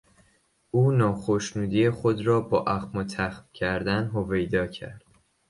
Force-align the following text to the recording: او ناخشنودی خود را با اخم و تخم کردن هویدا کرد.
او 0.71 0.91
ناخشنودی 0.91 1.89
خود 1.89 2.27
را 2.27 2.41
با 2.41 2.65
اخم 2.65 2.97
و 2.97 3.03
تخم 3.03 3.45
کردن 3.53 4.07
هویدا 4.07 4.67
کرد. 4.67 5.05